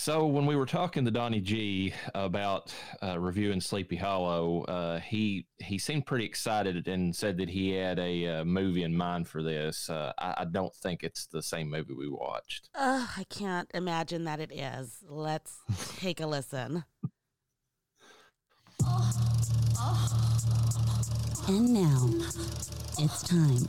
[0.00, 5.46] So when we were talking to Donnie G about uh, reviewing Sleepy Hollow, uh, he
[5.58, 9.42] he seemed pretty excited and said that he had a uh, movie in mind for
[9.42, 9.90] this.
[9.90, 12.70] Uh, I, I, don't think it's the same movie we watched.
[12.74, 15.04] I can't imagine that it is.
[15.06, 15.58] Let's
[15.98, 16.82] take a listen.
[21.46, 22.08] And now
[22.98, 23.66] it's time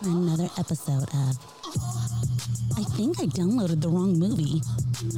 [0.00, 1.58] for another episode of
[2.78, 4.62] I think I downloaded the wrong movie.
[5.00, 5.14] Thank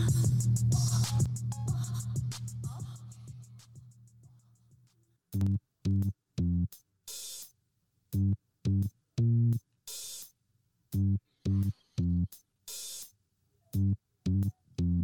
[5.87, 6.30] you.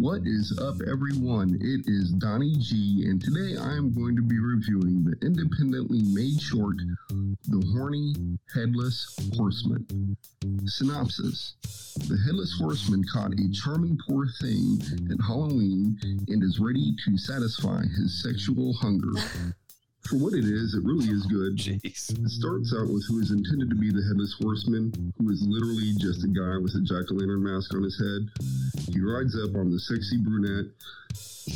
[0.06, 1.58] What is up, everyone?
[1.60, 6.40] It is Donnie G, and today I am going to be reviewing the independently made
[6.40, 6.76] short,
[7.08, 8.14] The Horny
[8.54, 10.16] Headless Horseman.
[10.66, 11.54] Synopsis
[12.06, 14.80] The Headless Horseman caught a charming poor thing
[15.10, 19.20] at Halloween and is ready to satisfy his sexual hunger
[20.06, 21.56] for what it is, it really is good.
[21.58, 22.14] Jeez.
[22.14, 25.94] It starts out with who is intended to be the headless horseman, who is literally
[25.98, 28.30] just a guy with a jack o' lantern mask on his head.
[28.96, 30.72] He rides up on the sexy brunette,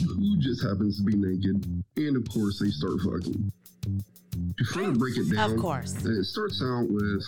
[0.07, 1.65] who just happens to be naked,
[1.97, 3.51] and of course, they start fucking.
[4.61, 5.95] To further break it down, Of course.
[6.05, 7.25] uh, it starts out with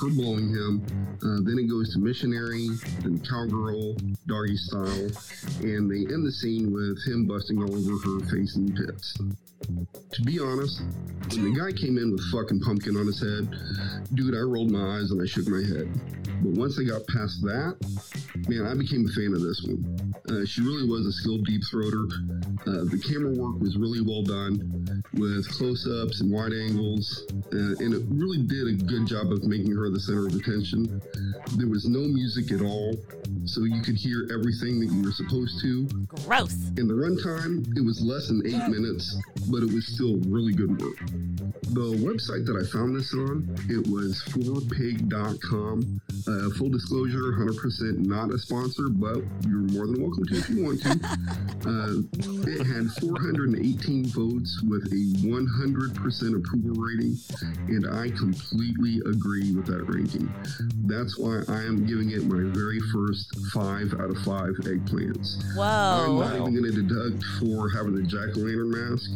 [0.00, 0.82] her blowing him,
[1.22, 2.66] uh, then it goes to missionary,
[3.04, 3.94] then cowgirl,
[4.26, 5.06] doggy style,
[5.62, 9.14] and they end the scene with him busting all over her face and tits.
[9.14, 10.82] To be honest,
[11.30, 13.48] when the guy came in with fucking pumpkin on his head,
[14.14, 15.86] dude, I rolled my eyes and I shook my head.
[16.42, 17.76] But once I got past that,
[18.48, 20.12] man, I became a fan of this one.
[20.28, 22.08] Uh, she really was a skilled deep throater.
[22.66, 27.74] Uh, the camera work was really well done with close ups and wide angles, uh,
[27.82, 31.02] and it really did a good job of making her the center of attention.
[31.58, 32.94] There was no music at all,
[33.46, 35.88] so you could hear everything that you were supposed to.
[36.24, 36.54] Gross.
[36.78, 39.16] In the runtime, it was less than eight minutes,
[39.50, 40.98] but it was still really good work.
[41.74, 46.00] The website that I found this on, it was 4pig.com.
[46.28, 49.18] Uh, full disclosure, 100% not a sponsor, but
[49.48, 50.92] you're more than welcome to if you want to.
[51.62, 52.02] Uh,
[52.52, 57.16] it had 418 votes with a 100% approval rating,
[57.68, 60.32] and I completely agree with that ranking.
[60.84, 65.42] That's why I am giving it my very first five out of five eggplants.
[66.06, 69.10] I'm not even going to deduct for having the jack o' lantern mask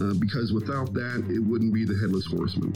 [0.00, 2.72] uh, because without that, it wouldn't be the headless horseman.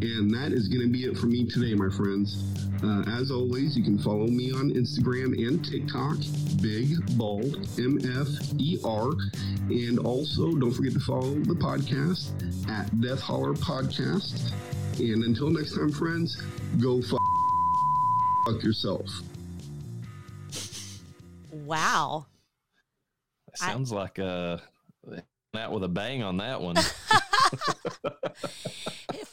[0.00, 2.44] And that is going to be it for me today, my friends.
[2.84, 6.18] Uh, as always, you can follow me on Instagram and TikTok,
[6.62, 9.10] Big Bald M F E R,
[9.68, 12.30] and also don't forget to follow the podcast
[12.70, 14.52] at Death Holler Podcast.
[15.00, 16.40] And until next time, friends,
[16.80, 17.18] go fuck,
[18.46, 19.06] fuck yourself.
[21.50, 22.26] Wow.
[23.48, 24.58] That sounds like uh,
[25.54, 26.76] that with a bang on that one.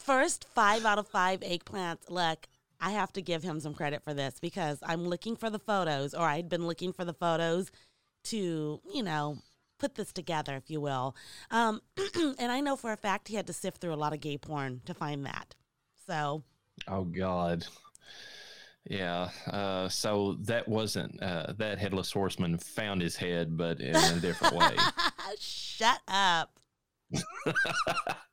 [0.06, 2.10] First five out of five eggplants.
[2.10, 2.48] Look,
[2.80, 6.14] I have to give him some credit for this because I'm looking for the photos,
[6.14, 7.72] or I'd been looking for the photos
[8.26, 9.40] to, you know,
[9.80, 11.16] put this together, if you will.
[11.50, 11.82] Um,
[12.40, 14.38] and I know for a fact he had to sift through a lot of gay
[14.38, 15.56] porn to find that.
[16.06, 16.44] So,
[16.88, 17.66] oh God.
[18.88, 19.30] Yeah.
[19.48, 24.56] Uh, so that wasn't uh, that headless horseman found his head, but in a different
[24.56, 24.76] way.
[25.40, 26.60] shut up.